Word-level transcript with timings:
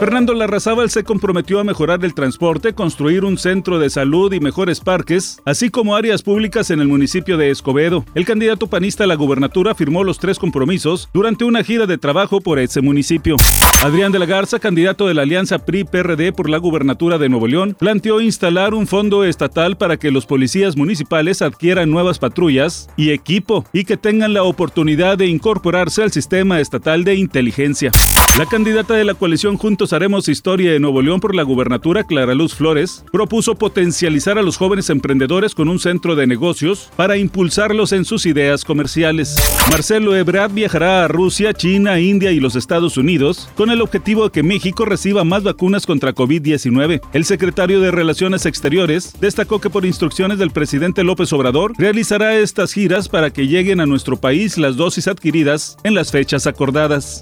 Fernando 0.00 0.32
Larrazábal 0.32 0.88
se 0.88 1.04
comprometió 1.04 1.60
a 1.60 1.64
mejorar 1.64 2.02
el 2.06 2.14
transporte, 2.14 2.72
construir 2.72 3.22
un 3.22 3.36
centro 3.36 3.78
de 3.78 3.90
salud 3.90 4.32
y 4.32 4.40
mejores 4.40 4.80
parques, 4.80 5.42
así 5.44 5.68
como 5.68 5.94
áreas 5.94 6.22
públicas 6.22 6.70
en 6.70 6.80
el 6.80 6.88
municipio 6.88 7.36
de 7.36 7.50
Escobedo. 7.50 8.06
El 8.14 8.24
candidato 8.24 8.66
panista 8.66 9.04
a 9.04 9.06
la 9.06 9.14
gubernatura 9.14 9.74
firmó 9.74 10.02
los 10.02 10.18
tres 10.18 10.38
compromisos 10.38 11.10
durante 11.12 11.44
una 11.44 11.62
gira 11.62 11.84
de 11.84 11.98
trabajo 11.98 12.40
por 12.40 12.58
ese 12.58 12.80
municipio. 12.80 13.36
Adrián 13.82 14.10
de 14.10 14.18
la 14.18 14.24
Garza, 14.24 14.58
candidato 14.58 15.06
de 15.06 15.12
la 15.12 15.22
Alianza 15.22 15.58
PRI-PRD 15.58 16.32
por 16.32 16.48
la 16.48 16.56
gubernatura 16.56 17.18
de 17.18 17.28
Nuevo 17.28 17.46
León, 17.46 17.76
planteó 17.78 18.22
instalar 18.22 18.72
un 18.72 18.86
fondo 18.86 19.24
estatal 19.24 19.76
para 19.76 19.98
que 19.98 20.10
los 20.10 20.24
policías 20.24 20.78
municipales 20.78 21.42
adquieran 21.42 21.90
nuevas 21.90 22.18
patrullas 22.18 22.88
y 22.96 23.10
equipo 23.10 23.66
y 23.70 23.84
que 23.84 23.98
tengan 23.98 24.32
la 24.32 24.44
oportunidad 24.44 25.18
de 25.18 25.26
incorporarse 25.26 26.02
al 26.02 26.10
sistema 26.10 26.58
estatal 26.58 27.04
de 27.04 27.16
inteligencia. 27.16 27.92
La 28.38 28.46
candidata 28.46 28.94
de 28.94 29.04
la 29.04 29.14
coalición 29.14 29.58
Juntos 29.58 29.89
Haremos 29.92 30.28
Historia 30.28 30.72
de 30.72 30.80
Nuevo 30.80 31.02
León 31.02 31.20
por 31.20 31.34
la 31.34 31.42
gubernatura, 31.42 32.04
Clara 32.04 32.34
Luz 32.34 32.54
Flores, 32.54 33.04
propuso 33.12 33.54
potencializar 33.54 34.38
a 34.38 34.42
los 34.42 34.56
jóvenes 34.56 34.90
emprendedores 34.90 35.54
con 35.54 35.68
un 35.68 35.78
centro 35.78 36.14
de 36.14 36.26
negocios 36.26 36.90
para 36.96 37.16
impulsarlos 37.16 37.92
en 37.92 38.04
sus 38.04 38.26
ideas 38.26 38.64
comerciales. 38.64 39.36
Marcelo 39.70 40.14
Ebrard 40.16 40.52
viajará 40.52 41.04
a 41.04 41.08
Rusia, 41.08 41.52
China, 41.52 42.00
India 42.00 42.32
y 42.32 42.40
los 42.40 42.56
Estados 42.56 42.96
Unidos 42.96 43.48
con 43.54 43.70
el 43.70 43.80
objetivo 43.80 44.24
de 44.24 44.30
que 44.30 44.42
México 44.42 44.84
reciba 44.84 45.24
más 45.24 45.42
vacunas 45.42 45.86
contra 45.86 46.14
COVID-19. 46.14 47.00
El 47.12 47.24
secretario 47.24 47.80
de 47.80 47.90
Relaciones 47.90 48.46
Exteriores 48.46 49.14
destacó 49.20 49.60
que 49.60 49.70
por 49.70 49.86
instrucciones 49.86 50.38
del 50.38 50.50
presidente 50.50 51.04
López 51.04 51.32
Obrador 51.32 51.72
realizará 51.78 52.36
estas 52.36 52.72
giras 52.72 53.08
para 53.08 53.30
que 53.30 53.46
lleguen 53.46 53.80
a 53.80 53.86
nuestro 53.86 54.16
país 54.16 54.58
las 54.58 54.76
dosis 54.76 55.08
adquiridas 55.08 55.76
en 55.84 55.94
las 55.94 56.10
fechas 56.10 56.46
acordadas. 56.46 57.20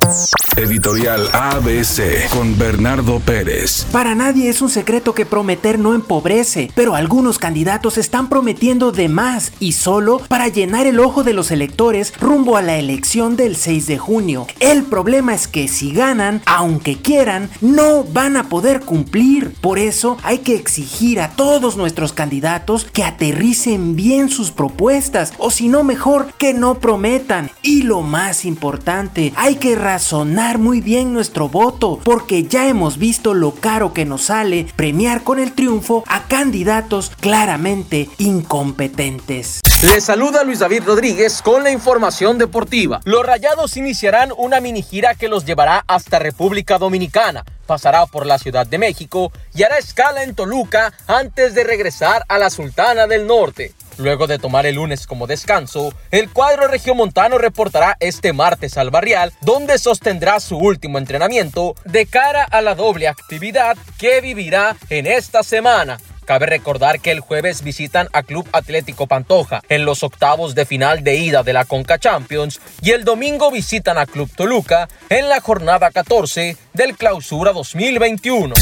Editorial 0.58 1.28
ABC 1.32 2.28
con 2.30 2.58
Bernardo 2.58 3.20
Pérez. 3.20 3.86
Para 3.92 4.16
nadie 4.16 4.48
es 4.48 4.60
un 4.60 4.68
secreto 4.68 5.14
que 5.14 5.24
prometer 5.24 5.78
no 5.78 5.94
empobrece, 5.94 6.72
pero 6.74 6.96
algunos 6.96 7.38
candidatos 7.38 7.96
están 7.96 8.28
prometiendo 8.28 8.90
de 8.90 9.08
más 9.08 9.52
y 9.60 9.72
solo 9.72 10.18
para 10.26 10.48
llenar 10.48 10.88
el 10.88 10.98
ojo 10.98 11.22
de 11.22 11.32
los 11.32 11.52
electores 11.52 12.12
rumbo 12.18 12.56
a 12.56 12.62
la 12.62 12.76
elección 12.76 13.36
del 13.36 13.54
6 13.54 13.86
de 13.86 13.98
junio. 13.98 14.48
El 14.58 14.82
problema 14.82 15.32
es 15.32 15.46
que 15.46 15.68
si 15.68 15.92
ganan, 15.92 16.42
aunque 16.44 16.96
quieran, 16.96 17.50
no 17.60 18.02
van 18.02 18.36
a 18.36 18.48
poder 18.48 18.80
cumplir. 18.80 19.54
Por 19.60 19.78
eso 19.78 20.16
hay 20.24 20.38
que 20.38 20.56
exigir 20.56 21.20
a 21.20 21.30
todos 21.36 21.76
nuestros 21.76 22.12
candidatos 22.12 22.84
que 22.92 23.04
aterricen 23.04 23.94
bien 23.94 24.28
sus 24.28 24.50
propuestas, 24.50 25.34
o 25.38 25.52
si 25.52 25.68
no 25.68 25.84
mejor, 25.84 26.32
que 26.36 26.52
no 26.52 26.80
prometan. 26.80 27.48
Y 27.62 27.82
lo 27.82 28.02
más 28.02 28.44
importante, 28.44 29.32
hay 29.36 29.54
que 29.54 29.76
razonar 29.76 30.47
muy 30.56 30.80
bien 30.80 31.12
nuestro 31.12 31.50
voto, 31.50 32.00
porque 32.02 32.44
ya 32.44 32.66
hemos 32.66 32.96
visto 32.96 33.34
lo 33.34 33.52
caro 33.52 33.92
que 33.92 34.06
nos 34.06 34.22
sale 34.22 34.66
premiar 34.76 35.22
con 35.24 35.38
el 35.38 35.52
triunfo 35.52 36.04
a 36.06 36.22
candidatos 36.22 37.12
claramente 37.20 38.08
incompetentes. 38.16 39.60
Les 39.82 40.02
saluda 40.02 40.42
Luis 40.44 40.60
David 40.60 40.84
Rodríguez 40.86 41.42
con 41.42 41.62
la 41.62 41.70
información 41.70 42.38
deportiva. 42.38 43.00
Los 43.04 43.24
Rayados 43.24 43.76
iniciarán 43.76 44.32
una 44.36 44.60
mini 44.60 44.82
gira 44.82 45.14
que 45.14 45.28
los 45.28 45.44
llevará 45.44 45.84
hasta 45.86 46.18
República 46.18 46.78
Dominicana. 46.78 47.44
Pasará 47.66 48.06
por 48.06 48.24
la 48.24 48.38
Ciudad 48.38 48.66
de 48.66 48.78
México 48.78 49.30
y 49.54 49.64
hará 49.64 49.78
escala 49.78 50.22
en 50.22 50.34
Toluca 50.34 50.94
antes 51.06 51.54
de 51.54 51.64
regresar 51.64 52.24
a 52.28 52.38
la 52.38 52.48
Sultana 52.50 53.06
del 53.06 53.26
Norte. 53.26 53.74
Luego 53.98 54.28
de 54.28 54.38
tomar 54.38 54.64
el 54.64 54.76
lunes 54.76 55.06
como 55.06 55.26
descanso, 55.26 55.92
el 56.12 56.30
cuadro 56.30 56.68
regiomontano 56.68 57.36
reportará 57.36 57.96
este 57.98 58.32
martes 58.32 58.78
al 58.78 58.90
Barrial, 58.90 59.32
donde 59.40 59.76
sostendrá 59.78 60.38
su 60.38 60.56
último 60.56 60.98
entrenamiento 60.98 61.74
de 61.84 62.06
cara 62.06 62.44
a 62.44 62.62
la 62.62 62.76
doble 62.76 63.08
actividad 63.08 63.76
que 63.98 64.20
vivirá 64.20 64.76
en 64.88 65.06
esta 65.06 65.42
semana. 65.42 65.98
Cabe 66.28 66.44
recordar 66.44 67.00
que 67.00 67.10
el 67.10 67.20
jueves 67.20 67.64
visitan 67.64 68.06
a 68.12 68.22
Club 68.22 68.46
Atlético 68.52 69.06
Pantoja 69.06 69.62
en 69.70 69.86
los 69.86 70.02
octavos 70.02 70.54
de 70.54 70.66
final 70.66 71.02
de 71.02 71.16
ida 71.16 71.42
de 71.42 71.54
la 71.54 71.64
Conca 71.64 71.98
Champions 71.98 72.60
y 72.82 72.90
el 72.90 73.04
domingo 73.04 73.50
visitan 73.50 73.96
a 73.96 74.04
Club 74.04 74.30
Toluca 74.36 74.90
en 75.08 75.30
la 75.30 75.40
jornada 75.40 75.90
14 75.90 76.58
del 76.74 76.98
Clausura 76.98 77.54
2021. 77.54 78.54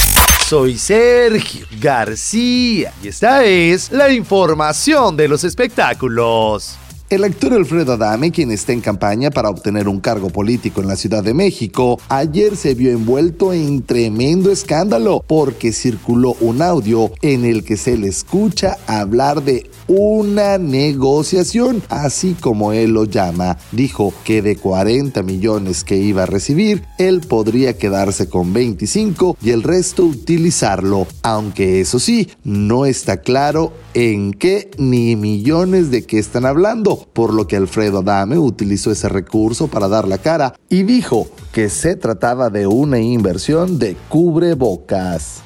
Soy 0.48 0.78
Sergio 0.78 1.66
García 1.80 2.92
y 3.02 3.08
esta 3.08 3.44
es 3.44 3.90
la 3.90 4.12
información 4.12 5.16
de 5.16 5.26
los 5.26 5.42
espectáculos. 5.42 6.78
El 7.08 7.22
actor 7.22 7.52
Alfredo 7.52 7.92
Adame, 7.92 8.32
quien 8.32 8.50
está 8.50 8.72
en 8.72 8.80
campaña 8.80 9.30
para 9.30 9.48
obtener 9.48 9.86
un 9.86 10.00
cargo 10.00 10.28
político 10.28 10.80
en 10.80 10.88
la 10.88 10.96
Ciudad 10.96 11.22
de 11.22 11.34
México, 11.34 12.00
ayer 12.08 12.56
se 12.56 12.74
vio 12.74 12.90
envuelto 12.90 13.52
en 13.52 13.82
tremendo 13.82 14.50
escándalo 14.50 15.22
porque 15.24 15.72
circuló 15.72 16.36
un 16.40 16.62
audio 16.62 17.12
en 17.22 17.44
el 17.44 17.62
que 17.62 17.76
se 17.76 17.96
le 17.96 18.08
escucha 18.08 18.76
hablar 18.88 19.44
de 19.44 19.70
una 19.88 20.58
negociación, 20.58 21.82
así 21.88 22.34
como 22.34 22.72
él 22.72 22.92
lo 22.92 23.04
llama. 23.04 23.58
Dijo 23.72 24.12
que 24.24 24.42
de 24.42 24.56
40 24.56 25.22
millones 25.22 25.84
que 25.84 25.96
iba 25.96 26.24
a 26.24 26.26
recibir, 26.26 26.82
él 26.98 27.20
podría 27.20 27.76
quedarse 27.78 28.28
con 28.28 28.52
25 28.52 29.36
y 29.42 29.50
el 29.50 29.62
resto 29.62 30.04
utilizarlo, 30.04 31.06
aunque 31.22 31.80
eso 31.80 31.98
sí, 31.98 32.28
no 32.44 32.86
está 32.86 33.18
claro 33.18 33.72
en 33.94 34.32
qué 34.32 34.70
ni 34.78 35.16
millones 35.16 35.90
de 35.90 36.04
qué 36.04 36.18
están 36.18 36.44
hablando, 36.44 37.06
por 37.12 37.32
lo 37.32 37.46
que 37.46 37.56
Alfredo 37.56 37.98
Adame 37.98 38.38
utilizó 38.38 38.90
ese 38.90 39.08
recurso 39.08 39.68
para 39.68 39.88
dar 39.88 40.06
la 40.06 40.18
cara 40.18 40.54
y 40.68 40.82
dijo 40.82 41.28
que 41.52 41.70
se 41.70 41.96
trataba 41.96 42.50
de 42.50 42.66
una 42.66 42.98
inversión 42.98 43.78
de 43.78 43.96
cubrebocas. 44.08 45.45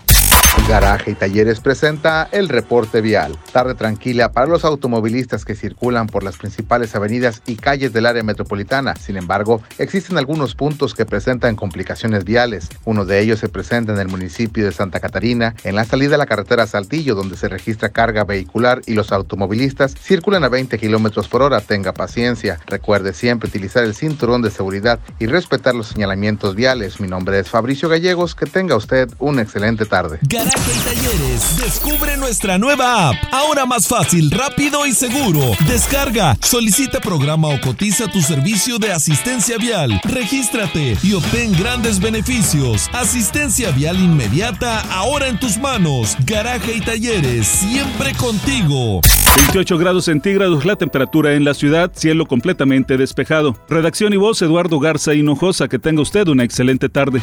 Garaje 0.71 1.11
y 1.11 1.15
Talleres 1.17 1.59
presenta 1.59 2.29
el 2.31 2.49
reporte 2.49 3.01
vial. 3.01 3.37
Tarde 3.51 3.75
tranquila 3.75 4.31
para 4.31 4.47
los 4.47 4.65
automovilistas 4.65 5.45
que 5.45 5.57
circulan 5.57 6.07
por 6.07 6.23
las 6.23 6.37
principales 6.37 6.95
avenidas 6.95 7.43
y 7.45 7.57
calles 7.57 7.93
del 7.93 8.07
área 8.07 8.23
metropolitana. 8.23 8.95
Sin 8.95 9.17
embargo, 9.17 9.61
existen 9.79 10.17
algunos 10.17 10.55
puntos 10.55 10.95
que 10.95 11.05
presentan 11.07 11.57
complicaciones 11.57 12.25
viales. 12.25 12.69
Uno 12.85 13.05
de 13.05 13.19
ellos 13.19 13.41
se 13.41 13.49
presenta 13.49 13.93
en 13.93 13.99
el 13.99 14.07
municipio 14.07 14.65
de 14.65 14.71
Santa 14.71 15.01
Catarina, 15.01 15.57
en 15.65 15.75
la 15.75 15.85
salida 15.85 16.15
a 16.15 16.19
la 16.19 16.27
carretera 16.27 16.69
Saltillo, 16.69 17.17
donde 17.17 17.37
se 17.37 17.49
registra 17.49 17.89
carga 17.89 18.23
vehicular 18.23 18.81
y 18.87 18.95
los 18.95 19.11
automovilistas 19.11 19.97
circulan 20.01 20.45
a 20.45 20.49
20 20.49 20.79
kilómetros 20.79 21.27
por 21.27 21.43
hora. 21.43 21.61
Tenga 21.61 21.93
paciencia. 21.93 22.61
Recuerde 22.69 23.13
siempre 23.13 23.49
utilizar 23.49 23.83
el 23.83 23.97
cinturón 23.97 24.41
de 24.41 24.53
seguridad 24.53 25.01
y 25.19 25.27
respetar 25.27 25.75
los 25.75 25.89
señalamientos 25.89 26.55
viales. 26.55 27.01
Mi 27.01 27.09
nombre 27.09 27.41
es 27.41 27.49
Fabricio 27.49 27.89
Gallegos. 27.89 28.37
Que 28.37 28.47
tenga 28.47 28.77
usted 28.77 29.11
una 29.19 29.43
excelente 29.43 29.85
tarde. 29.85 30.21
Y 30.69 30.79
Talleres. 30.85 31.57
Descubre 31.57 32.17
nuestra 32.17 32.59
nueva 32.59 33.09
app. 33.09 33.17
Ahora 33.33 33.65
más 33.65 33.89
fácil, 33.89 34.31
rápido 34.31 34.87
y 34.87 34.93
seguro. 34.93 35.41
Descarga, 35.67 36.37
solicita 36.43 37.01
programa 37.01 37.49
o 37.49 37.61
cotiza 37.61 38.09
tu 38.09 38.21
servicio 38.21 38.79
de 38.79 38.93
asistencia 38.93 39.57
vial. 39.57 40.01
Regístrate 40.05 40.97
y 41.03 41.15
obtén 41.15 41.53
grandes 41.53 41.99
beneficios. 41.99 42.91
Asistencia 42.93 43.71
vial 43.71 43.97
inmediata 43.99 44.81
ahora 44.93 45.29
en 45.29 45.41
tus 45.41 45.57
manos. 45.57 46.17
Garaje 46.27 46.75
y 46.75 46.81
Talleres, 46.81 47.47
siempre 47.47 48.13
contigo. 48.15 49.01
28 49.37 49.79
grados 49.79 50.05
centígrados 50.05 50.65
la 50.65 50.77
temperatura 50.77 51.33
en 51.35 51.45
la 51.45 51.55
ciudad, 51.55 51.91
cielo 51.95 52.27
completamente 52.27 52.97
despejado. 52.97 53.57
Redacción 53.69 54.13
y 54.13 54.17
voz 54.17 54.43
Eduardo 54.43 54.79
Garza 54.79 55.15
Hinojosa. 55.15 55.69
Que 55.69 55.79
tenga 55.79 56.03
usted 56.03 56.29
una 56.29 56.45
excelente 56.45 56.89
tarde. 56.89 57.23